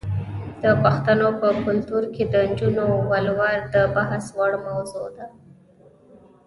[0.63, 5.25] د پښتنو په کلتور کې د نجونو ولور د بحث وړ موضوع ده.